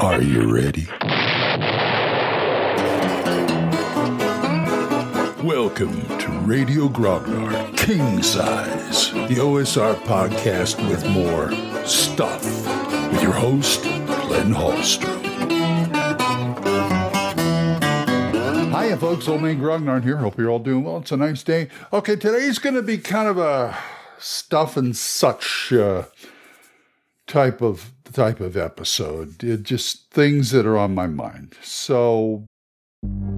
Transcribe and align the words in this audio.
Are 0.00 0.22
you 0.22 0.54
ready? 0.54 0.86
Welcome 5.42 6.02
to 6.18 6.28
Radio 6.44 6.88
Grognard 6.88 7.76
King 7.76 8.22
Size, 8.22 9.10
the 9.12 9.40
OSR 9.40 9.96
podcast 10.02 10.78
with 10.88 11.04
more 11.08 11.50
stuff, 11.84 12.44
with 13.10 13.22
your 13.22 13.32
host, 13.32 13.82
Glenn 13.82 14.54
Hallstrom. 14.54 15.18
Hiya, 18.70 18.98
folks. 18.98 19.26
Old 19.26 19.42
man 19.42 19.58
Grognard 19.58 20.04
here. 20.04 20.18
Hope 20.18 20.38
you're 20.38 20.50
all 20.50 20.60
doing 20.60 20.84
well. 20.84 20.98
It's 20.98 21.10
a 21.10 21.16
nice 21.16 21.42
day. 21.42 21.68
Okay, 21.92 22.14
today's 22.14 22.60
going 22.60 22.76
to 22.76 22.82
be 22.82 22.98
kind 22.98 23.28
of 23.28 23.36
a 23.38 23.76
stuff 24.18 24.76
and 24.76 24.96
such 24.96 25.72
uh, 25.72 26.04
type 27.28 27.62
of 27.62 27.92
type 28.12 28.40
of 28.40 28.56
episode. 28.56 29.44
It 29.44 29.62
just 29.62 30.10
things 30.10 30.50
that 30.50 30.66
are 30.66 30.78
on 30.78 30.94
my 30.94 31.06
mind. 31.06 31.54
So 31.62 32.44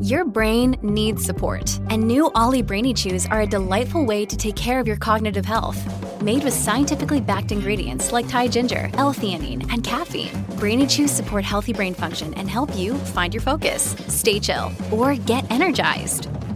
Your 0.01 0.24
brain 0.24 0.77
needs 0.82 1.23
support, 1.23 1.78
and 1.91 2.02
new 2.02 2.30
OLLY 2.34 2.62
Brainy 2.62 2.95
Chews 2.95 3.27
are 3.27 3.42
a 3.42 3.46
delightful 3.46 4.06
way 4.06 4.24
to 4.24 4.37
take 4.37 4.56
care 4.56 4.80
of 4.80 4.87
your 4.87 4.96
cognitive 4.96 5.45
health. 5.45 5.79
Made 6.23 6.42
with 6.42 6.55
scientifically 6.55 7.20
backed 7.20 7.52
ingredients 7.52 8.10
like 8.10 8.27
Thai 8.27 8.48
ginger, 8.48 8.88
L-theanine, 8.95 9.70
and 9.70 9.84
caffeine, 9.84 10.30
Brainy 10.59 10.87
Chews 10.87 11.10
support 11.10 11.45
healthy 11.45 11.74
brain 11.74 11.93
function 11.93 12.32
and 12.34 12.48
help 12.48 12.74
you 12.74 12.95
find 12.95 13.34
your 13.34 13.43
focus, 13.43 13.95
stay 14.09 14.41
chill, 14.41 14.73
or 14.91 15.15
get 15.16 15.51
energized. 15.51 16.29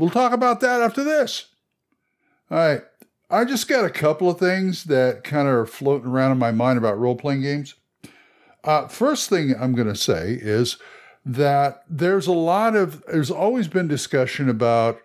We'll 0.00 0.08
talk 0.08 0.32
about 0.32 0.60
that 0.60 0.80
after 0.80 1.04
this. 1.04 1.44
All 2.50 2.56
right. 2.56 2.80
I 3.28 3.44
just 3.44 3.68
got 3.68 3.84
a 3.84 3.90
couple 3.90 4.30
of 4.30 4.38
things 4.38 4.84
that 4.84 5.24
kind 5.24 5.46
of 5.46 5.52
are 5.52 5.66
floating 5.66 6.08
around 6.08 6.32
in 6.32 6.38
my 6.38 6.52
mind 6.52 6.78
about 6.78 6.98
role 6.98 7.16
playing 7.16 7.42
games. 7.42 7.74
Uh, 8.64 8.88
first 8.88 9.28
thing 9.28 9.54
I'm 9.60 9.74
going 9.74 9.88
to 9.88 9.94
say 9.94 10.38
is 10.40 10.78
that 11.26 11.84
there's 11.86 12.26
a 12.26 12.32
lot 12.32 12.74
of, 12.76 13.04
there's 13.08 13.30
always 13.30 13.68
been 13.68 13.88
discussion 13.88 14.48
about, 14.48 15.02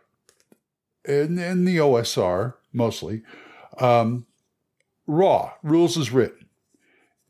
in, 1.04 1.38
in 1.40 1.66
the 1.66 1.76
OSR 1.76 2.54
mostly, 2.72 3.22
um, 3.80 4.26
raw, 5.08 5.52
rules 5.62 5.98
is 5.98 6.12
written. 6.12 6.48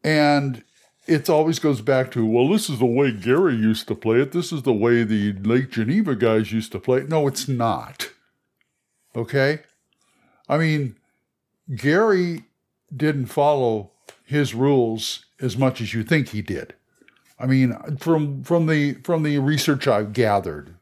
And 0.03 0.63
it 1.07 1.29
always 1.29 1.59
goes 1.59 1.81
back 1.81 2.11
to, 2.11 2.25
well, 2.25 2.49
this 2.49 2.69
is 2.69 2.79
the 2.79 2.85
way 2.85 3.11
Gary 3.11 3.55
used 3.55 3.87
to 3.87 3.95
play 3.95 4.21
it. 4.21 4.31
This 4.31 4.51
is 4.51 4.63
the 4.63 4.73
way 4.73 5.03
the 5.03 5.33
Lake 5.33 5.71
Geneva 5.71 6.15
guys 6.15 6.51
used 6.51 6.71
to 6.71 6.79
play 6.79 6.99
it. 6.99 7.09
No, 7.09 7.27
it's 7.27 7.47
not. 7.47 8.09
Okay? 9.15 9.59
I 10.49 10.57
mean, 10.57 10.95
Gary 11.75 12.43
didn't 12.95 13.27
follow 13.27 13.91
his 14.23 14.53
rules 14.53 15.25
as 15.39 15.57
much 15.57 15.81
as 15.81 15.93
you 15.93 16.03
think 16.03 16.29
he 16.29 16.41
did. 16.41 16.73
I 17.39 17.45
mean, 17.47 17.75
from 17.97 18.43
from 18.43 18.67
the 18.67 18.93
from 19.03 19.23
the 19.23 19.39
research 19.39 19.87
I've 19.87 20.13
gathered, 20.13 20.75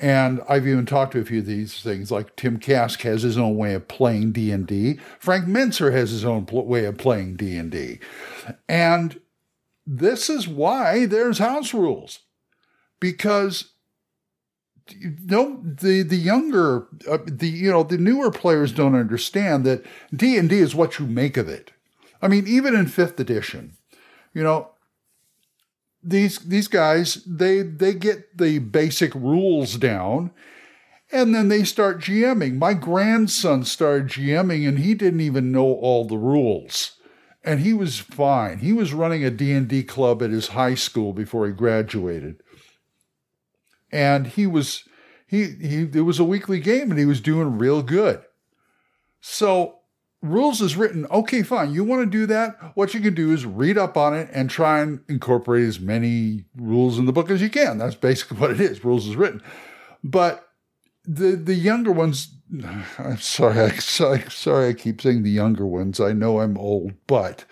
and 0.00 0.40
I've 0.48 0.66
even 0.66 0.86
talked 0.86 1.12
to 1.12 1.20
a 1.20 1.24
few 1.24 1.38
of 1.38 1.46
these 1.46 1.80
things. 1.82 2.10
Like 2.10 2.34
Tim 2.34 2.58
Kask 2.58 3.00
has 3.02 3.22
his 3.22 3.38
own 3.38 3.56
way 3.56 3.74
of 3.74 3.86
playing 3.86 4.32
D 4.32 4.50
and 4.50 4.66
D. 4.66 4.98
Frank 5.20 5.44
Mentzer 5.46 5.92
has 5.92 6.10
his 6.10 6.24
own 6.24 6.46
pl- 6.46 6.66
way 6.66 6.84
of 6.86 6.98
playing 6.98 7.36
D 7.36 7.56
and 7.56 7.70
D, 7.70 8.00
and 8.68 9.20
this 9.86 10.30
is 10.30 10.48
why 10.48 11.06
there's 11.06 11.38
house 11.38 11.74
rules 11.74 12.20
because 13.00 13.72
no 15.24 15.60
the 15.62 16.02
the 16.02 16.16
younger 16.16 16.86
uh, 17.10 17.18
the 17.26 17.48
you 17.48 17.70
know 17.70 17.82
the 17.82 17.98
newer 17.98 18.30
players 18.30 18.72
don't 18.72 18.94
understand 18.94 19.64
that 19.64 19.84
D&D 20.14 20.56
is 20.56 20.74
what 20.74 20.98
you 20.98 21.06
make 21.06 21.36
of 21.36 21.48
it. 21.48 21.70
I 22.20 22.28
mean 22.28 22.46
even 22.46 22.74
in 22.74 22.86
5th 22.86 23.18
edition, 23.18 23.76
you 24.32 24.42
know 24.42 24.70
these 26.02 26.38
these 26.40 26.68
guys 26.68 27.22
they 27.24 27.62
they 27.62 27.94
get 27.94 28.36
the 28.36 28.58
basic 28.58 29.14
rules 29.14 29.76
down 29.76 30.30
and 31.12 31.34
then 31.34 31.48
they 31.48 31.64
start 31.64 32.00
GMing. 32.00 32.56
My 32.56 32.74
grandson 32.74 33.64
started 33.64 34.08
GMing 34.08 34.68
and 34.68 34.78
he 34.78 34.94
didn't 34.94 35.20
even 35.20 35.52
know 35.52 35.72
all 35.74 36.06
the 36.06 36.18
rules 36.18 36.93
and 37.44 37.60
he 37.60 37.74
was 37.74 37.98
fine. 37.98 38.58
He 38.58 38.72
was 38.72 38.94
running 38.94 39.24
a 39.24 39.30
D&D 39.30 39.84
club 39.84 40.22
at 40.22 40.30
his 40.30 40.48
high 40.48 40.74
school 40.74 41.12
before 41.12 41.46
he 41.46 41.52
graduated. 41.52 42.42
And 43.92 44.26
he 44.26 44.46
was 44.46 44.88
he 45.26 45.44
he 45.60 45.82
it 45.82 46.04
was 46.04 46.18
a 46.18 46.24
weekly 46.24 46.58
game 46.58 46.90
and 46.90 46.98
he 46.98 47.06
was 47.06 47.20
doing 47.20 47.58
real 47.58 47.82
good. 47.82 48.22
So 49.20 49.80
rules 50.20 50.60
is 50.60 50.76
written, 50.76 51.06
okay, 51.06 51.42
fine. 51.42 51.72
You 51.72 51.84
want 51.84 52.02
to 52.02 52.18
do 52.18 52.26
that? 52.26 52.56
What 52.74 52.94
you 52.94 53.00
can 53.00 53.14
do 53.14 53.32
is 53.32 53.46
read 53.46 53.78
up 53.78 53.96
on 53.96 54.14
it 54.14 54.28
and 54.32 54.50
try 54.50 54.80
and 54.80 55.00
incorporate 55.08 55.64
as 55.64 55.78
many 55.78 56.46
rules 56.56 56.98
in 56.98 57.04
the 57.04 57.12
book 57.12 57.30
as 57.30 57.42
you 57.42 57.50
can. 57.50 57.78
That's 57.78 57.94
basically 57.94 58.36
what 58.40 58.50
it 58.50 58.60
is. 58.60 58.84
Rules 58.84 59.06
is 59.06 59.16
written. 59.16 59.42
But 60.02 60.48
the 61.04 61.36
the 61.36 61.54
younger 61.54 61.92
ones 61.92 62.34
I'm 62.98 63.18
sorry, 63.18 63.60
I, 63.60 63.70
sorry, 63.78 64.68
I 64.68 64.72
keep 64.72 65.00
saying 65.00 65.22
the 65.22 65.30
younger 65.30 65.66
ones. 65.66 66.00
I 66.00 66.12
know 66.12 66.40
I'm 66.40 66.58
old, 66.58 66.92
but 67.06 67.44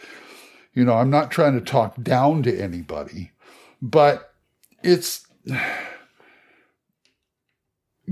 you 0.75 0.85
know, 0.85 0.95
I'm 0.95 1.11
not 1.11 1.31
trying 1.31 1.55
to 1.55 1.65
talk 1.65 2.03
down 2.03 2.43
to 2.45 2.61
anybody, 2.61 3.33
but 3.81 4.35
it's 4.83 5.27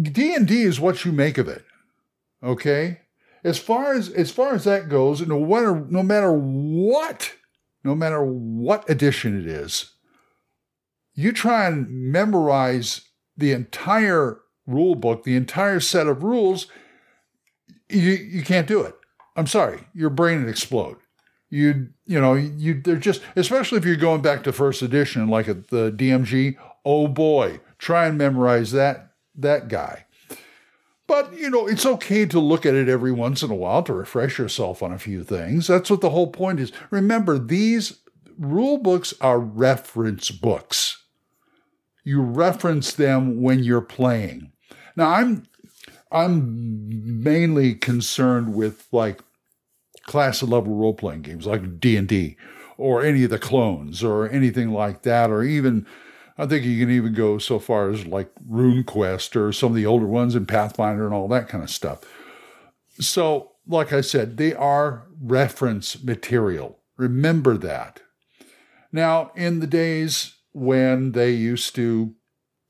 D 0.00 0.34
and 0.34 0.46
D 0.46 0.62
is 0.62 0.80
what 0.80 1.04
you 1.04 1.12
make 1.12 1.38
of 1.38 1.48
it. 1.48 1.64
Okay, 2.42 3.00
as 3.44 3.58
far 3.58 3.92
as 3.94 4.08
as 4.10 4.30
far 4.30 4.54
as 4.54 4.64
that 4.64 4.88
goes, 4.88 5.20
no 5.26 5.40
matter 5.40 5.86
no 5.88 6.02
matter 6.02 6.32
what, 6.32 7.34
no 7.84 7.94
matter 7.94 8.24
what 8.24 8.88
edition 8.88 9.38
it 9.38 9.46
is, 9.46 9.92
you 11.14 11.32
try 11.32 11.66
and 11.66 11.90
memorize 11.90 13.02
the 13.36 13.52
entire 13.52 14.40
rule 14.70 14.94
book, 14.94 15.24
the 15.24 15.36
entire 15.36 15.80
set 15.80 16.06
of 16.06 16.22
rules, 16.22 16.66
you 17.88 18.12
you 18.12 18.42
can't 18.42 18.66
do 18.66 18.82
it. 18.82 18.94
I'm 19.36 19.46
sorry, 19.46 19.86
your 19.94 20.10
brain 20.10 20.44
would 20.44 20.50
explode. 20.50 20.98
You 21.48 21.88
you 22.06 22.20
know 22.20 22.34
you 22.34 22.80
they're 22.80 22.96
just 22.96 23.22
especially 23.36 23.78
if 23.78 23.84
you're 23.84 23.96
going 23.96 24.22
back 24.22 24.44
to 24.44 24.52
first 24.52 24.82
edition 24.82 25.28
like 25.28 25.48
at 25.48 25.68
the 25.68 25.90
DMG. 25.90 26.56
Oh 26.84 27.08
boy, 27.08 27.60
try 27.78 28.06
and 28.06 28.16
memorize 28.16 28.72
that 28.72 29.12
that 29.34 29.68
guy. 29.68 30.06
But 31.06 31.36
you 31.36 31.50
know 31.50 31.66
it's 31.66 31.84
okay 31.84 32.24
to 32.26 32.38
look 32.38 32.64
at 32.64 32.74
it 32.74 32.88
every 32.88 33.10
once 33.10 33.42
in 33.42 33.50
a 33.50 33.56
while 33.56 33.82
to 33.82 33.92
refresh 33.92 34.38
yourself 34.38 34.82
on 34.82 34.92
a 34.92 34.98
few 34.98 35.24
things. 35.24 35.66
That's 35.66 35.90
what 35.90 36.00
the 36.00 36.10
whole 36.10 36.30
point 36.30 36.60
is. 36.60 36.70
Remember 36.90 37.36
these 37.38 37.98
rule 38.38 38.78
books 38.78 39.12
are 39.20 39.40
reference 39.40 40.30
books. 40.30 41.04
You 42.04 42.22
reference 42.22 42.92
them 42.92 43.42
when 43.42 43.62
you're 43.62 43.80
playing. 43.80 44.52
Now 44.96 45.10
I'm 45.10 45.46
I'm 46.12 47.22
mainly 47.22 47.74
concerned 47.74 48.54
with 48.54 48.86
like 48.92 49.20
class 50.06 50.42
level 50.42 50.74
role 50.74 50.94
playing 50.94 51.22
games 51.22 51.46
like 51.46 51.78
D 51.80 51.96
and 51.96 52.08
D 52.08 52.36
or 52.76 53.02
any 53.04 53.24
of 53.24 53.30
the 53.30 53.38
clones 53.38 54.02
or 54.02 54.28
anything 54.28 54.70
like 54.70 55.02
that, 55.02 55.30
or 55.30 55.42
even 55.42 55.86
I 56.38 56.46
think 56.46 56.64
you 56.64 56.80
can 56.80 56.90
even 56.90 57.12
go 57.12 57.36
so 57.36 57.58
far 57.58 57.90
as 57.90 58.06
like 58.06 58.30
RuneQuest 58.50 59.36
or 59.36 59.52
some 59.52 59.72
of 59.72 59.76
the 59.76 59.84
older 59.84 60.06
ones 60.06 60.34
in 60.34 60.46
Pathfinder 60.46 61.04
and 61.04 61.14
all 61.14 61.28
that 61.28 61.48
kind 61.48 61.62
of 61.62 61.68
stuff. 61.68 62.00
So, 62.98 63.52
like 63.66 63.92
I 63.92 64.00
said, 64.00 64.38
they 64.38 64.54
are 64.54 65.06
reference 65.20 66.02
material. 66.02 66.78
Remember 66.96 67.58
that. 67.58 68.00
Now, 68.90 69.32
in 69.36 69.60
the 69.60 69.66
days 69.66 70.36
when 70.52 71.12
they 71.12 71.32
used 71.32 71.74
to, 71.76 72.14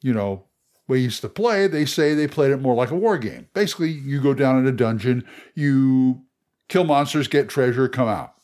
you 0.03 0.13
know, 0.13 0.47
we 0.91 1.01
used 1.01 1.21
to 1.23 1.29
play, 1.29 1.67
they 1.67 1.87
say 1.87 2.15
they 2.15 2.27
played 2.27 2.51
it 2.51 2.61
more 2.61 2.75
like 2.75 2.91
a 2.91 2.97
war 2.97 3.17
game. 3.17 3.49
Basically, 3.55 3.91
you 3.91 4.21
go 4.21 4.35
down 4.35 4.59
in 4.59 4.67
a 4.67 4.73
dungeon, 4.73 5.25
you 5.55 6.23
kill 6.69 6.85
monsters, 6.85 7.29
get 7.29 7.49
treasure, 7.49 7.89
come 7.89 8.09
out. 8.09 8.35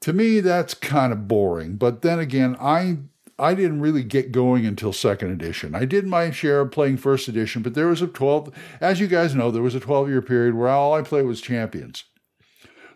To 0.00 0.12
me, 0.12 0.40
that's 0.40 0.74
kind 0.74 1.12
of 1.12 1.28
boring. 1.28 1.76
But 1.76 2.02
then 2.02 2.18
again, 2.18 2.56
I 2.60 2.98
I 3.38 3.54
didn't 3.54 3.80
really 3.80 4.02
get 4.02 4.32
going 4.32 4.66
until 4.66 4.92
second 4.92 5.30
edition. 5.30 5.74
I 5.74 5.84
did 5.84 6.06
my 6.06 6.32
share 6.32 6.60
of 6.60 6.72
playing 6.72 6.96
first 6.96 7.28
edition, 7.28 7.62
but 7.62 7.74
there 7.74 7.86
was 7.86 8.02
a 8.02 8.08
12, 8.08 8.52
as 8.80 8.98
you 8.98 9.06
guys 9.06 9.32
know, 9.32 9.52
there 9.52 9.62
was 9.62 9.76
a 9.76 9.80
12 9.80 10.08
year 10.08 10.22
period 10.22 10.54
where 10.54 10.68
all 10.68 10.94
I 10.94 11.02
played 11.02 11.24
was 11.24 11.40
champions. 11.40 12.02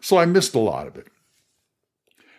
So 0.00 0.16
I 0.16 0.26
missed 0.26 0.54
a 0.56 0.58
lot 0.58 0.88
of 0.88 0.96
it. 0.96 1.06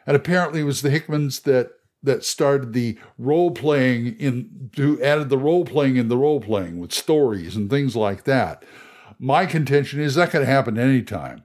And 0.06 0.18
apparently 0.18 0.62
it 0.62 0.66
was 0.66 0.82
the 0.82 0.90
Hickmans 0.90 1.44
that 1.44 1.72
that 2.04 2.24
started 2.24 2.74
the 2.74 2.98
role 3.18 3.52
playing 3.52 4.16
in 4.20 4.70
who 4.76 5.02
added 5.02 5.30
the 5.30 5.38
role 5.38 5.66
playing 5.66 5.96
in 5.96 6.10
the 6.10 6.18
role 6.18 6.42
playing 6.42 6.80
with 6.80 6.94
stories 6.94 7.56
and 7.56 7.70
things 7.70 7.96
like 7.96 8.26
that. 8.26 8.64
My 9.20 9.46
contention 9.46 10.02
is 10.02 10.16
that 10.16 10.32
could 10.32 10.46
happen 10.46 10.78
anytime. 10.78 11.44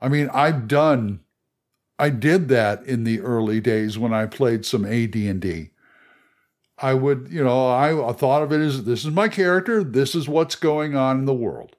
I 0.00 0.08
mean, 0.08 0.28
I've 0.32 0.66
done 0.68 1.20
I 1.98 2.10
did 2.10 2.48
that 2.48 2.84
in 2.84 3.04
the 3.04 3.20
early 3.20 3.60
days 3.60 3.98
when 3.98 4.12
I 4.12 4.26
played 4.26 4.66
some 4.66 4.84
AD&D. 4.84 5.70
I 6.78 6.92
would, 6.92 7.28
you 7.30 7.42
know, 7.42 7.68
I, 7.68 8.12
thought 8.12 8.42
of 8.42 8.52
it 8.52 8.60
as 8.60 8.84
this 8.84 9.04
is 9.04 9.10
my 9.10 9.28
character, 9.28 9.82
this 9.82 10.14
is 10.14 10.28
what's 10.28 10.56
going 10.56 10.94
on 10.94 11.20
in 11.20 11.24
the 11.24 11.32
world. 11.32 11.74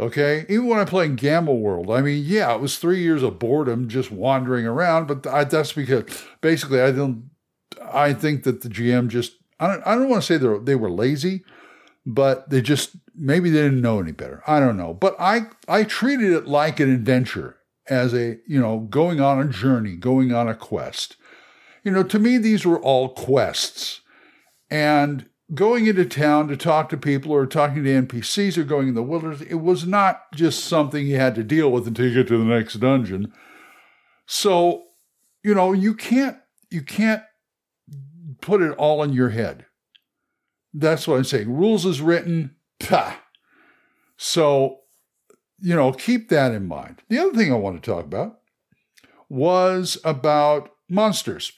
Okay, 0.00 0.46
even 0.48 0.68
when 0.68 0.80
I 0.80 0.86
played 0.86 1.16
Gamma 1.16 1.54
World, 1.54 1.90
I 1.90 2.00
mean, 2.00 2.24
yeah, 2.26 2.54
it 2.54 2.60
was 2.60 2.78
three 2.78 3.00
years 3.02 3.22
of 3.22 3.38
boredom 3.38 3.88
just 3.88 4.10
wandering 4.10 4.66
around, 4.66 5.06
but 5.06 5.26
I, 5.26 5.44
that's 5.44 5.74
because 5.74 6.04
basically 6.40 6.80
I 6.80 6.90
don't. 6.90 7.30
I 7.80 8.12
think 8.12 8.44
that 8.44 8.62
the 8.62 8.68
GM 8.68 9.08
just 9.08 9.32
I 9.60 9.68
don't 9.68 9.86
I 9.86 9.94
don't 9.94 10.08
want 10.08 10.22
to 10.22 10.26
say 10.26 10.36
they 10.38 10.58
they 10.58 10.74
were 10.74 10.90
lazy, 10.90 11.44
but 12.04 12.50
they 12.50 12.60
just 12.60 12.96
maybe 13.14 13.50
they 13.50 13.62
didn't 13.62 13.80
know 13.80 14.00
any 14.00 14.12
better. 14.12 14.42
I 14.46 14.60
don't 14.60 14.76
know, 14.76 14.94
but 14.94 15.16
I 15.18 15.46
I 15.68 15.84
treated 15.84 16.32
it 16.32 16.46
like 16.46 16.80
an 16.80 16.92
adventure 16.92 17.58
as 17.88 18.14
a 18.14 18.38
you 18.46 18.60
know 18.60 18.80
going 18.80 19.20
on 19.20 19.40
a 19.40 19.48
journey, 19.48 19.96
going 19.96 20.32
on 20.32 20.48
a 20.48 20.54
quest. 20.54 21.16
You 21.84 21.90
know, 21.90 22.02
to 22.04 22.18
me 22.18 22.38
these 22.38 22.64
were 22.64 22.80
all 22.80 23.08
quests, 23.10 24.00
and 24.70 25.26
going 25.54 25.86
into 25.86 26.04
town 26.04 26.48
to 26.48 26.56
talk 26.56 26.88
to 26.88 26.96
people 26.96 27.32
or 27.32 27.46
talking 27.46 27.84
to 27.84 28.02
NPCs 28.02 28.56
or 28.56 28.64
going 28.64 28.88
in 28.88 28.94
the 28.94 29.02
wilderness, 29.02 29.42
it 29.42 29.56
was 29.56 29.86
not 29.86 30.32
just 30.34 30.64
something 30.64 31.06
you 31.06 31.16
had 31.16 31.34
to 31.34 31.42
deal 31.42 31.70
with 31.70 31.86
until 31.86 32.06
you 32.06 32.14
get 32.14 32.28
to 32.28 32.38
the 32.38 32.44
next 32.44 32.74
dungeon. 32.74 33.32
So, 34.26 34.84
you 35.42 35.54
know, 35.54 35.72
you 35.72 35.94
can't 35.94 36.38
you 36.70 36.82
can't 36.82 37.22
put 38.42 38.60
it 38.60 38.72
all 38.72 39.02
in 39.02 39.12
your 39.12 39.30
head. 39.30 39.64
That's 40.74 41.08
what 41.08 41.16
I'm 41.16 41.24
saying. 41.24 41.54
Rules 41.54 41.86
is 41.86 42.02
written, 42.02 42.56
pah. 42.80 43.16
So, 44.16 44.80
you 45.60 45.74
know, 45.74 45.92
keep 45.92 46.28
that 46.28 46.52
in 46.52 46.66
mind. 46.66 47.02
The 47.08 47.18
other 47.18 47.32
thing 47.32 47.52
I 47.52 47.56
want 47.56 47.82
to 47.82 47.90
talk 47.90 48.04
about 48.04 48.40
was 49.28 49.98
about 50.04 50.70
monsters. 50.88 51.52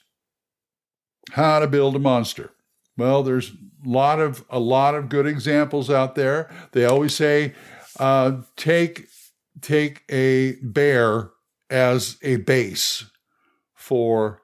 How 1.32 1.58
to 1.58 1.66
build 1.66 1.96
a 1.96 1.98
monster. 1.98 2.50
Well, 2.96 3.22
there's 3.22 3.50
a 3.50 3.88
lot 3.88 4.20
of 4.20 4.44
a 4.50 4.60
lot 4.60 4.94
of 4.94 5.08
good 5.08 5.26
examples 5.26 5.90
out 5.90 6.14
there. 6.14 6.50
They 6.72 6.84
always 6.84 7.14
say, 7.14 7.54
uh, 7.98 8.42
take 8.56 9.08
take 9.60 10.02
a 10.10 10.56
bear 10.62 11.31
as 11.70 12.19
a 12.22 12.36
base 12.36 13.04
for 13.75 14.40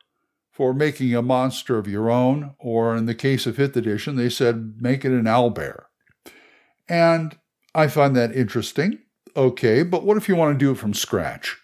for 0.61 0.75
making 0.75 1.15
a 1.15 1.23
monster 1.23 1.79
of 1.79 1.89
your 1.89 2.11
own, 2.11 2.55
or 2.59 2.95
in 2.95 3.07
the 3.07 3.15
case 3.15 3.47
of 3.47 3.57
fifth 3.57 3.79
edition, 3.79 4.17
they 4.17 4.29
said 4.29 4.75
make 4.79 5.07
it 5.07 5.11
an 5.11 5.27
owl 5.27 5.49
bear. 5.49 5.87
And 6.87 7.39
I 7.75 7.87
find 7.87 8.15
that 8.15 8.37
interesting. 8.37 8.99
Okay, 9.35 9.83
but 9.83 10.05
what 10.05 10.19
if 10.19 10.29
you 10.29 10.37
want 10.37 10.53
to 10.53 10.63
do 10.63 10.73
it 10.73 10.77
from 10.77 10.93
scratch? 10.93 11.57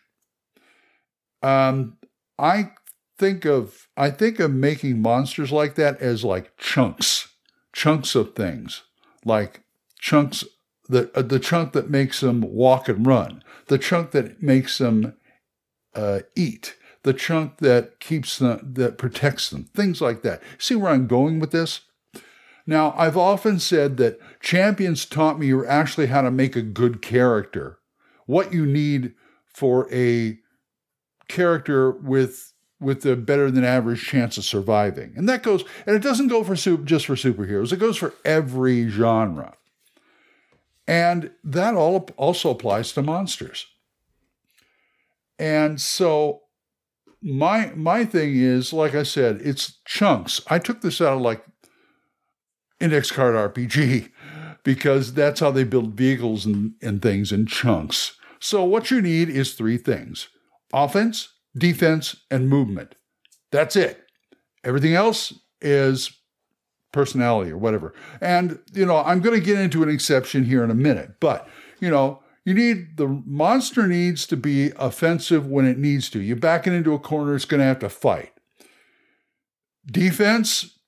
Um, 1.43 1.99
I 2.39 2.71
think 3.19 3.45
of 3.45 3.87
I 3.99 4.11
think 4.11 4.41
of 4.41 4.53
making 4.53 5.03
monsters 5.03 5.53
like 5.53 5.75
that 5.75 6.01
as 6.01 6.25
like 6.25 6.57
chunks, 6.57 7.29
chunks 7.75 8.15
of 8.15 8.35
things, 8.35 8.83
like 9.27 9.61
chunks 10.01 10.43
the 10.89 11.11
uh, 11.15 11.21
the 11.21 11.39
chunk 11.39 11.75
that 11.75 11.91
makes 11.91 12.21
them 12.21 12.41
walk 12.41 12.89
and 12.89 13.07
run, 13.07 13.45
the 13.67 13.77
chunk 13.77 14.13
that 14.13 14.43
makes 14.43 14.79
them 14.79 15.19
uh, 15.95 16.21
eat, 16.35 16.77
the 17.07 17.15
chunk 17.15 17.59
that 17.59 18.01
keeps 18.01 18.37
them 18.37 18.73
that 18.75 18.99
protects 18.99 19.49
them, 19.49 19.63
things 19.77 20.01
like 20.01 20.23
that. 20.23 20.43
See 20.59 20.75
where 20.75 20.91
I'm 20.91 21.07
going 21.07 21.39
with 21.39 21.53
this? 21.53 21.83
Now, 22.67 22.95
I've 22.99 23.17
often 23.17 23.61
said 23.61 23.97
that 23.99 24.19
champions 24.41 25.07
taught 25.07 25.39
me 25.39 25.47
you're 25.47 25.69
actually 25.69 26.09
how 26.09 26.23
to 26.23 26.33
make 26.33 26.57
a 26.57 26.63
good 26.63 27.01
character, 27.01 27.79
what 28.27 28.53
you 28.53 28.67
need 28.67 29.15
for 29.47 29.89
a 29.95 30.41
character 31.29 31.93
with 31.93 32.53
with 32.81 33.07
a 33.07 33.15
better 33.15 33.53
than 33.53 33.65
average 33.65 34.03
chance 34.03 34.37
of 34.37 34.45
surviving. 34.45 35.15
And 35.17 35.29
that 35.29 35.45
goes, 35.45 35.65
and 35.87 35.95
it 35.97 36.03
doesn't 36.03 36.29
go 36.29 36.45
for 36.45 36.57
super, 36.57 36.83
just 36.83 37.07
for 37.07 37.15
superheroes, 37.15 37.73
it 37.73 37.79
goes 37.79 37.97
for 37.97 38.15
every 38.25 38.89
genre. 38.89 39.55
And 40.89 41.31
that 41.45 41.75
all 41.75 42.09
also 42.17 42.51
applies 42.51 42.93
to 42.93 43.03
monsters. 43.03 43.67
And 45.39 45.81
so 45.81 46.43
my 47.23 47.73
my 47.75 48.05
thing 48.05 48.37
is, 48.37 48.73
like 48.73 48.95
I 48.95 49.03
said, 49.03 49.41
it's 49.43 49.81
chunks. 49.85 50.41
I 50.49 50.59
took 50.59 50.81
this 50.81 51.01
out 51.01 51.15
of 51.15 51.21
like 51.21 51.45
index 52.81 53.11
card 53.11 53.35
RPG 53.35 54.11
because 54.65 55.15
that's 55.15 55.41
how 55.41 55.51
they 55.51 55.65
build 55.65 55.95
vehicles 55.95 56.47
and, 56.47 56.73
and 56.83 57.01
things 57.01 57.33
in 57.33 57.47
chunks. 57.47 58.17
So 58.41 58.65
what 58.65 58.91
you 58.91 59.01
need 59.01 59.29
is 59.29 59.55
three 59.55 59.79
things 59.79 60.29
offense, 60.73 61.29
defense, 61.57 62.17
and 62.31 62.49
movement. 62.49 62.95
That's 63.51 63.77
it. 63.77 64.03
Everything 64.65 64.95
else 64.95 65.33
is 65.61 66.11
personality 66.93 67.51
or 67.51 67.59
whatever. 67.59 67.95
And, 68.21 68.59
you 68.73 68.87
know, 68.87 68.99
I'm 68.99 69.21
going 69.21 69.39
to 69.39 69.45
get 69.45 69.61
into 69.61 69.83
an 69.83 69.89
exception 69.89 70.45
here 70.45 70.65
in 70.65 70.71
a 70.71 70.75
minute, 70.75 71.21
but, 71.21 71.49
you 71.81 71.91
know, 71.91 72.23
you 72.47 72.55
need 72.55 72.97
the 72.97 73.09
monster 73.09 73.89
needs 73.89 74.25
to 74.29 74.37
be 74.37 74.71
offensive 74.77 75.49
when 75.49 75.67
it 75.67 75.79
needs 75.79 76.09
to. 76.11 76.21
You 76.21 76.37
back 76.37 76.69
it 76.69 76.73
into 76.73 76.95
a 76.95 76.99
corner, 76.99 77.35
it's 77.35 77.45
going 77.45 77.59
to 77.59 77.67
have 77.67 77.81
to 77.81 77.89
fight. 77.89 78.33
Defense, 79.85 80.79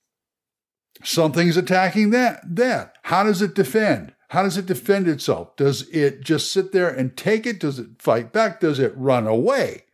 something's 1.03 1.57
attacking 1.57 2.11
that. 2.11 2.43
That. 2.47 2.95
How 3.03 3.25
does 3.25 3.43
it 3.43 3.57
defend? 3.57 4.15
How 4.29 4.45
does 4.45 4.57
it 4.57 4.67
defend 4.67 5.09
itself? 5.09 5.57
Does 5.57 5.89
it 5.89 6.21
just 6.21 6.53
sit 6.53 6.71
there 6.71 6.89
and 6.89 7.17
take 7.17 7.45
it? 7.45 7.59
Does 7.59 7.81
it 7.81 8.01
fight 8.01 8.33
back? 8.33 8.61
Does 8.61 8.79
it 8.79 8.97
run 8.97 9.27
away? 9.27 9.87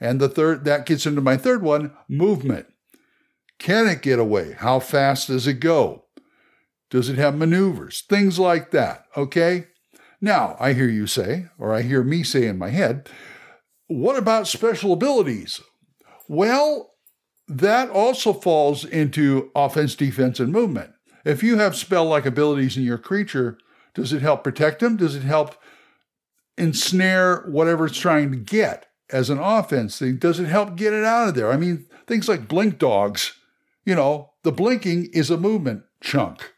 And 0.00 0.20
the 0.20 0.28
third, 0.28 0.64
that 0.64 0.86
gets 0.86 1.06
into 1.06 1.20
my 1.20 1.36
third 1.36 1.62
one 1.62 1.92
movement. 2.08 2.66
Can 3.60 3.86
it 3.86 4.02
get 4.02 4.18
away? 4.18 4.56
How 4.58 4.80
fast 4.80 5.28
does 5.28 5.46
it 5.46 5.60
go? 5.60 6.06
Does 6.90 7.08
it 7.08 7.16
have 7.16 7.36
maneuvers? 7.36 8.02
Things 8.08 8.40
like 8.40 8.72
that. 8.72 9.04
Okay. 9.16 9.68
Now, 10.22 10.56
I 10.58 10.72
hear 10.72 10.88
you 10.88 11.06
say, 11.06 11.48
or 11.58 11.74
I 11.74 11.82
hear 11.82 12.02
me 12.02 12.22
say 12.22 12.46
in 12.46 12.56
my 12.56 12.70
head, 12.70 13.10
what 13.88 14.16
about 14.16 14.48
special 14.48 14.94
abilities? 14.94 15.60
Well, 16.28 16.94
that 17.46 17.90
also 17.90 18.32
falls 18.32 18.84
into 18.84 19.50
offense, 19.54 19.94
defense, 19.94 20.40
and 20.40 20.50
movement. 20.50 20.92
If 21.26 21.42
you 21.42 21.58
have 21.58 21.76
spell 21.76 22.06
like 22.06 22.24
abilities 22.24 22.78
in 22.78 22.84
your 22.84 22.98
creature, 22.98 23.58
does 23.94 24.14
it 24.14 24.22
help 24.22 24.42
protect 24.42 24.80
them? 24.80 24.96
Does 24.96 25.14
it 25.14 25.24
help 25.24 25.56
ensnare 26.56 27.44
whatever 27.48 27.86
it's 27.86 27.98
trying 27.98 28.30
to 28.30 28.38
get? 28.38 28.86
as 29.12 29.28
an 29.30 29.38
offense 29.38 29.98
thing, 29.98 30.16
does 30.16 30.40
it 30.40 30.46
help 30.46 30.74
get 30.74 30.92
it 30.92 31.04
out 31.04 31.28
of 31.28 31.34
there? 31.34 31.52
I 31.52 31.56
mean, 31.56 31.86
things 32.06 32.28
like 32.28 32.48
blink 32.48 32.78
dogs, 32.78 33.34
you 33.84 33.94
know, 33.94 34.32
the 34.42 34.50
blinking 34.50 35.10
is 35.12 35.30
a 35.30 35.36
movement 35.36 35.82
chunk. 36.00 36.51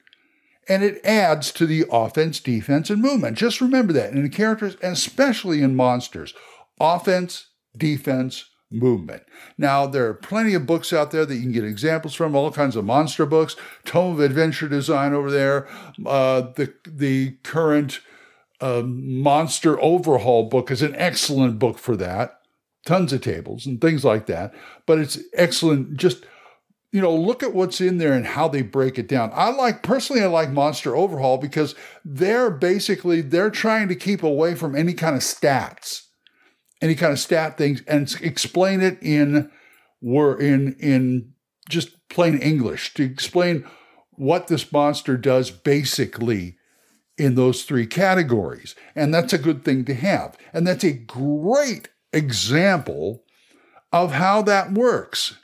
And 0.68 0.83
it 0.83 1.04
adds 1.04 1.52
to 1.52 1.66
the 1.66 1.85
offense, 1.90 2.40
defense, 2.40 2.90
and 2.90 3.02
movement. 3.02 3.37
Just 3.37 3.61
remember 3.61 3.92
that. 3.92 4.12
In 4.12 4.28
characters, 4.30 4.76
and 4.83 4.92
especially 4.92 5.62
in 5.62 5.76
monsters, 5.76 6.35
offense, 6.80 7.49
defense, 7.76 8.50
movement. 8.71 9.23
Now, 9.56 9.87
there 9.87 10.09
are 10.09 10.14
plenty 10.14 10.54
of 10.54 10.66
books 10.66 10.92
out 10.92 11.11
there 11.11 11.25
that 11.25 11.35
you 11.35 11.42
can 11.42 11.52
get 11.52 11.64
examples 11.64 12.14
from, 12.14 12.35
all 12.35 12.50
kinds 12.50 12.76
of 12.76 12.85
monster 12.85 13.25
books, 13.25 13.54
Tome 13.85 14.14
of 14.14 14.21
Adventure 14.21 14.68
Design 14.68 15.12
over 15.12 15.30
there, 15.30 15.68
uh, 16.04 16.40
the, 16.56 16.75
the 16.85 17.33
current 17.42 18.00
uh, 18.61 18.83
Monster 18.85 19.80
Overhaul 19.80 20.49
book 20.49 20.71
is 20.71 20.83
an 20.83 20.94
excellent 20.97 21.59
book 21.59 21.78
for 21.78 21.97
that 21.97 22.40
tons 22.85 23.12
of 23.12 23.21
tables 23.21 23.66
and 23.66 23.80
things 23.80 24.04
like 24.04 24.26
that. 24.26 24.54
But 24.87 24.99
it's 24.99 25.18
excellent. 25.33 25.97
Just 25.97 26.25
you 26.94 27.00
know, 27.00 27.12
look 27.12 27.42
at 27.42 27.52
what's 27.52 27.80
in 27.80 27.98
there 27.98 28.12
and 28.12 28.24
how 28.24 28.46
they 28.46 28.62
break 28.62 29.00
it 29.00 29.08
down. 29.08 29.32
I 29.34 29.50
like 29.50 29.82
personally, 29.82 30.22
I 30.22 30.26
like 30.26 30.50
Monster 30.50 30.94
Overhaul 30.94 31.38
because 31.38 31.74
they're 32.04 32.52
basically 32.52 33.20
they're 33.20 33.50
trying 33.50 33.88
to 33.88 33.96
keep 33.96 34.22
away 34.22 34.54
from 34.54 34.76
any 34.76 34.94
kind 34.94 35.16
of 35.16 35.22
stats, 35.22 36.02
any 36.80 36.94
kind 36.94 37.12
of 37.12 37.18
stat 37.18 37.58
things, 37.58 37.82
and 37.88 38.14
explain 38.20 38.80
it 38.80 38.96
in 39.02 39.50
were 40.00 40.40
in 40.40 40.76
in 40.78 41.32
just 41.68 42.08
plain 42.08 42.38
English 42.38 42.94
to 42.94 43.02
explain 43.02 43.66
what 44.12 44.46
this 44.46 44.70
monster 44.70 45.16
does 45.16 45.50
basically 45.50 46.56
in 47.18 47.34
those 47.34 47.64
three 47.64 47.88
categories. 47.88 48.76
And 48.94 49.12
that's 49.12 49.32
a 49.32 49.38
good 49.38 49.64
thing 49.64 49.84
to 49.86 49.94
have. 49.94 50.36
And 50.52 50.64
that's 50.64 50.84
a 50.84 50.92
great 50.92 51.88
example 52.12 53.24
of 53.92 54.12
how 54.12 54.42
that 54.42 54.70
works. 54.70 55.34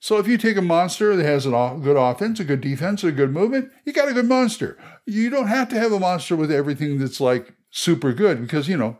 So 0.00 0.18
if 0.18 0.28
you 0.28 0.38
take 0.38 0.56
a 0.56 0.62
monster 0.62 1.16
that 1.16 1.24
has 1.24 1.44
a 1.44 1.78
good 1.82 1.96
offense, 1.96 2.38
a 2.38 2.44
good 2.44 2.60
defense, 2.60 3.02
a 3.02 3.10
good 3.10 3.32
movement, 3.32 3.72
you 3.84 3.92
got 3.92 4.08
a 4.08 4.14
good 4.14 4.28
monster. 4.28 4.78
You 5.06 5.28
don't 5.28 5.48
have 5.48 5.68
to 5.70 5.78
have 5.78 5.92
a 5.92 5.98
monster 5.98 6.36
with 6.36 6.52
everything 6.52 6.98
that's 6.98 7.20
like 7.20 7.52
super 7.70 8.12
good 8.12 8.40
because, 8.40 8.68
you 8.68 8.76
know, 8.76 8.98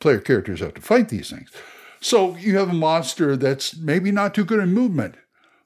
player 0.00 0.20
characters 0.20 0.60
have 0.60 0.74
to 0.74 0.80
fight 0.80 1.10
these 1.10 1.30
things. 1.30 1.50
So 2.00 2.36
you 2.36 2.56
have 2.56 2.70
a 2.70 2.74
monster 2.74 3.36
that's 3.36 3.76
maybe 3.76 4.10
not 4.10 4.34
too 4.34 4.44
good 4.44 4.58
in 4.58 4.72
movement, 4.72 5.16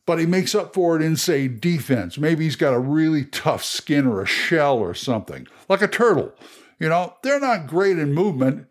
but 0.04 0.18
he 0.18 0.26
makes 0.26 0.54
up 0.54 0.74
for 0.74 0.96
it 0.96 1.02
in, 1.02 1.16
say, 1.16 1.48
defense. 1.48 2.18
Maybe 2.18 2.44
he's 2.44 2.56
got 2.56 2.74
a 2.74 2.78
really 2.78 3.24
tough 3.24 3.64
skin 3.64 4.06
or 4.06 4.20
a 4.20 4.26
shell 4.26 4.78
or 4.78 4.94
something, 4.94 5.46
like 5.68 5.80
a 5.80 5.88
turtle. 5.88 6.32
You 6.78 6.88
know, 6.88 7.14
they're 7.22 7.40
not 7.40 7.66
great 7.66 7.98
in 7.98 8.12
movement, 8.12 8.66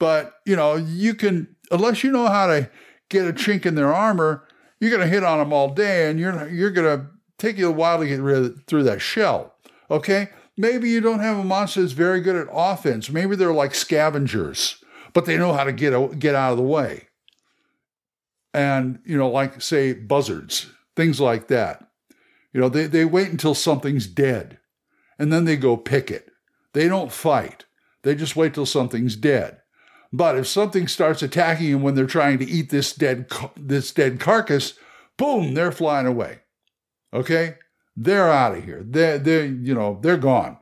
but, 0.00 0.34
you 0.44 0.56
know, 0.56 0.74
you 0.74 1.14
can, 1.14 1.54
unless 1.70 2.02
you 2.02 2.10
know 2.10 2.26
how 2.26 2.48
to 2.48 2.68
get 3.10 3.28
a 3.28 3.32
chink 3.32 3.64
in 3.64 3.76
their 3.76 3.94
armor, 3.94 4.48
you're 4.84 4.96
going 4.96 5.08
to 5.08 5.12
hit 5.14 5.24
on 5.24 5.38
them 5.38 5.52
all 5.52 5.70
day 5.72 6.10
and 6.10 6.20
you're, 6.20 6.48
you're 6.48 6.70
going 6.70 6.98
to 6.98 7.06
take 7.38 7.56
you 7.56 7.68
a 7.68 7.72
while 7.72 7.98
to 7.98 8.06
get 8.06 8.20
rid 8.20 8.36
of, 8.36 8.64
through 8.66 8.82
that 8.84 9.00
shell. 9.00 9.54
Okay? 9.90 10.28
Maybe 10.56 10.90
you 10.90 11.00
don't 11.00 11.20
have 11.20 11.38
a 11.38 11.44
monster 11.44 11.80
that's 11.80 11.92
very 11.92 12.20
good 12.20 12.36
at 12.36 12.52
offense. 12.52 13.10
Maybe 13.10 13.34
they're 13.34 13.52
like 13.52 13.74
scavengers, 13.74 14.76
but 15.14 15.24
they 15.24 15.38
know 15.38 15.54
how 15.54 15.64
to 15.64 15.72
get, 15.72 16.18
get 16.18 16.34
out 16.34 16.52
of 16.52 16.58
the 16.58 16.62
way. 16.62 17.08
And, 18.52 19.00
you 19.04 19.16
know, 19.16 19.30
like, 19.30 19.62
say, 19.62 19.94
buzzards, 19.94 20.66
things 20.94 21.18
like 21.18 21.48
that. 21.48 21.88
You 22.52 22.60
know, 22.60 22.68
they, 22.68 22.86
they 22.86 23.04
wait 23.04 23.30
until 23.30 23.54
something's 23.54 24.06
dead 24.06 24.58
and 25.18 25.32
then 25.32 25.44
they 25.44 25.56
go 25.56 25.76
pick 25.76 26.10
it. 26.10 26.30
They 26.72 26.88
don't 26.88 27.10
fight. 27.10 27.64
They 28.02 28.14
just 28.14 28.36
wait 28.36 28.54
till 28.54 28.66
something's 28.66 29.16
dead. 29.16 29.60
But 30.16 30.38
if 30.38 30.46
something 30.46 30.86
starts 30.86 31.24
attacking 31.24 31.72
them 31.72 31.82
when 31.82 31.96
they're 31.96 32.06
trying 32.06 32.38
to 32.38 32.48
eat 32.48 32.70
this 32.70 32.92
dead 32.92 33.26
this 33.56 33.90
dead 33.90 34.20
carcass, 34.20 34.74
boom, 35.16 35.54
they're 35.54 35.72
flying 35.72 36.06
away. 36.06 36.42
Okay? 37.12 37.56
They're 37.96 38.30
out 38.30 38.56
of 38.56 38.64
here. 38.64 38.84
They're, 38.86 39.18
they're 39.18 39.44
you 39.44 39.74
know, 39.74 39.98
they're 40.00 40.16
gone. 40.16 40.58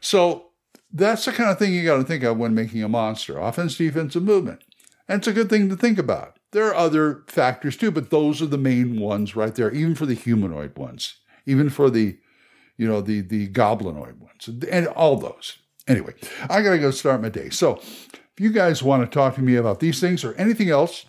So 0.00 0.48
that's 0.92 1.24
the 1.26 1.30
kind 1.30 1.48
of 1.48 1.60
thing 1.60 1.72
you 1.72 1.84
got 1.84 1.98
to 1.98 2.02
think 2.02 2.24
of 2.24 2.38
when 2.38 2.56
making 2.56 2.82
a 2.82 2.88
monster 2.88 3.38
offense, 3.38 3.76
defense, 3.76 4.16
and 4.16 4.26
movement. 4.26 4.64
And 5.06 5.20
it's 5.20 5.28
a 5.28 5.32
good 5.32 5.48
thing 5.48 5.68
to 5.68 5.76
think 5.76 5.96
about. 5.96 6.40
There 6.50 6.66
are 6.66 6.74
other 6.74 7.22
factors 7.28 7.76
too, 7.76 7.92
but 7.92 8.10
those 8.10 8.42
are 8.42 8.46
the 8.46 8.58
main 8.58 8.98
ones 8.98 9.36
right 9.36 9.54
there, 9.54 9.70
even 9.70 9.94
for 9.94 10.06
the 10.06 10.14
humanoid 10.14 10.76
ones, 10.76 11.20
even 11.46 11.70
for 11.70 11.88
the 11.88 12.18
you 12.76 12.88
know, 12.88 13.00
the 13.00 13.20
the 13.20 13.48
goblinoid 13.48 14.18
ones, 14.18 14.48
and 14.70 14.88
all 14.88 15.16
those. 15.16 15.58
Anyway, 15.86 16.14
I 16.50 16.62
gotta 16.62 16.78
go 16.78 16.90
start 16.90 17.22
my 17.22 17.28
day. 17.28 17.50
So 17.50 17.80
if 18.38 18.44
you 18.44 18.52
guys 18.52 18.84
want 18.84 19.02
to 19.02 19.12
talk 19.12 19.34
to 19.34 19.42
me 19.42 19.56
about 19.56 19.80
these 19.80 19.98
things 19.98 20.22
or 20.22 20.32
anything 20.34 20.70
else, 20.70 21.06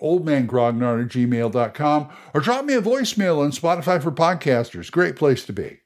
oldmangrognard 0.00 1.06
at 1.06 1.10
gmail.com 1.10 2.08
or 2.34 2.40
drop 2.40 2.64
me 2.64 2.74
a 2.74 2.80
voicemail 2.80 3.42
on 3.42 3.50
Spotify 3.50 4.00
for 4.00 4.12
podcasters. 4.12 4.92
Great 4.92 5.16
place 5.16 5.44
to 5.44 5.52
be. 5.52 5.80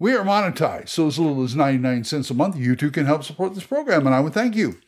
We 0.00 0.12
are 0.16 0.24
monetized, 0.24 0.88
so 0.88 1.06
as 1.06 1.20
little 1.20 1.44
as 1.44 1.54
99 1.54 2.02
cents 2.02 2.28
a 2.28 2.34
month, 2.34 2.56
you 2.56 2.74
too 2.74 2.90
can 2.90 3.06
help 3.06 3.22
support 3.22 3.54
this 3.54 3.66
program, 3.66 4.04
and 4.04 4.16
I 4.16 4.18
would 4.18 4.34
thank 4.34 4.56
you. 4.56 4.80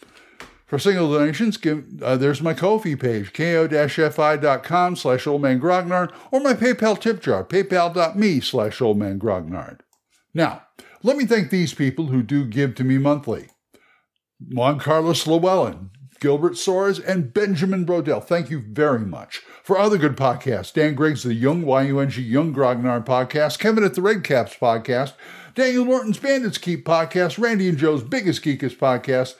For 0.66 0.76
single 0.76 1.12
donations, 1.12 1.56
give, 1.56 2.02
uh, 2.02 2.16
there's 2.16 2.42
my 2.42 2.52
Ko-fi 2.52 2.96
page, 2.96 3.32
ko-fi.com 3.32 4.96
slash 4.96 5.24
oldmangrognard, 5.24 6.12
or 6.32 6.40
my 6.40 6.54
PayPal 6.54 7.00
tip 7.00 7.22
jar, 7.22 7.44
paypal.me 7.44 8.40
slash 8.40 8.80
oldmangrognard. 8.80 9.78
Now, 10.34 10.62
let 11.04 11.16
me 11.16 11.26
thank 11.26 11.50
these 11.50 11.74
people 11.74 12.06
who 12.06 12.24
do 12.24 12.44
give 12.44 12.74
to 12.74 12.82
me 12.82 12.98
monthly. 12.98 13.50
Juan 14.40 14.78
Carlos 14.78 15.26
Llewellyn, 15.26 15.90
Gilbert 16.20 16.54
Soares, 16.54 17.02
and 17.06 17.32
Benjamin 17.32 17.86
Brodell. 17.86 18.22
Thank 18.22 18.50
you 18.50 18.60
very 18.60 19.00
much. 19.00 19.42
For 19.62 19.78
other 19.78 19.98
good 19.98 20.16
podcasts, 20.16 20.72
Dan 20.72 20.94
Gregg's 20.94 21.22
The 21.22 21.34
Young 21.34 21.66
YUNG 21.66 22.10
Young 22.18 22.54
Grognard 22.54 23.04
podcast, 23.04 23.58
Kevin 23.58 23.84
at 23.84 23.94
the 23.94 24.02
Red 24.02 24.24
Caps 24.24 24.56
podcast, 24.60 25.14
Daniel 25.54 25.84
Norton's 25.84 26.18
Bandits 26.18 26.58
Keep 26.58 26.84
podcast, 26.84 27.38
Randy 27.38 27.68
and 27.68 27.78
Joe's 27.78 28.02
Biggest 28.02 28.42
Geekest 28.42 28.76
podcast, 28.76 29.34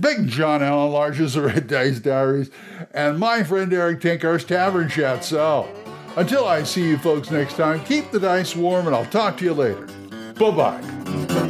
Big 0.00 0.28
John 0.28 0.62
Allen 0.62 0.92
Large's 0.92 1.34
The 1.34 1.42
Red 1.46 1.66
Dice 1.66 2.00
Diaries, 2.00 2.50
and 2.92 3.18
my 3.18 3.42
friend 3.42 3.72
Erik 3.72 4.00
Tenkar's 4.00 4.44
Tavern 4.44 4.88
Chat. 4.88 5.24
So, 5.24 5.68
until 6.16 6.46
I 6.46 6.62
see 6.64 6.86
you 6.86 6.98
folks 6.98 7.30
next 7.30 7.54
time, 7.54 7.82
keep 7.84 8.10
the 8.10 8.20
dice 8.20 8.54
warm 8.54 8.86
and 8.86 8.94
I'll 8.94 9.06
talk 9.06 9.38
to 9.38 9.44
you 9.44 9.54
later. 9.54 9.86
Bye 10.34 10.50
bye. 10.50 11.49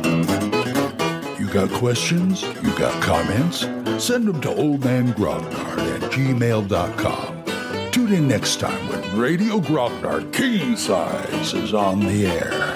Got 1.52 1.70
questions? 1.70 2.42
You 2.42 2.72
got 2.78 3.02
comments? 3.02 3.60
Send 4.02 4.28
them 4.28 4.40
to 4.40 4.48
oldmangrognard 4.50 5.78
at 5.78 6.10
gmail.com. 6.12 7.90
Tune 7.90 8.12
in 8.12 8.28
next 8.28 8.60
time 8.60 8.88
when 8.88 9.18
Radio 9.18 9.58
Grognard 9.58 10.32
King 10.32 10.76
Size 10.76 11.52
is 11.52 11.74
on 11.74 11.98
the 12.00 12.26
air. 12.26 12.69